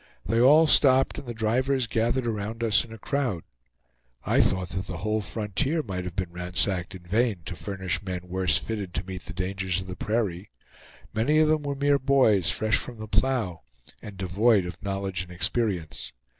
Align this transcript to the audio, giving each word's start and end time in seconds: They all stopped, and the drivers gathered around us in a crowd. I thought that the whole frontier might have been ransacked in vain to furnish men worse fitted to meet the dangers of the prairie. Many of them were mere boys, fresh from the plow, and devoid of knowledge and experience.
They 0.25 0.41
all 0.41 0.65
stopped, 0.65 1.19
and 1.19 1.27
the 1.27 1.33
drivers 1.35 1.85
gathered 1.85 2.25
around 2.25 2.63
us 2.63 2.83
in 2.83 2.91
a 2.91 2.97
crowd. 2.97 3.43
I 4.25 4.41
thought 4.41 4.69
that 4.69 4.87
the 4.87 4.97
whole 4.97 5.21
frontier 5.21 5.83
might 5.83 6.05
have 6.05 6.15
been 6.15 6.31
ransacked 6.31 6.95
in 6.95 7.03
vain 7.03 7.43
to 7.45 7.55
furnish 7.55 8.01
men 8.01 8.21
worse 8.23 8.57
fitted 8.57 8.95
to 8.95 9.03
meet 9.05 9.25
the 9.25 9.33
dangers 9.33 9.79
of 9.79 9.85
the 9.85 9.95
prairie. 9.95 10.49
Many 11.13 11.37
of 11.37 11.47
them 11.49 11.61
were 11.61 11.75
mere 11.75 11.99
boys, 11.99 12.49
fresh 12.49 12.77
from 12.77 12.97
the 12.97 13.07
plow, 13.07 13.61
and 14.01 14.17
devoid 14.17 14.65
of 14.65 14.81
knowledge 14.81 15.21
and 15.21 15.31
experience. 15.31 16.11